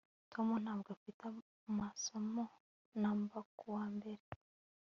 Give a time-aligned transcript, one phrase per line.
[0.31, 1.21] Tom ntabwo afite
[1.69, 2.43] amasomo
[3.01, 4.23] namba kuwa mbere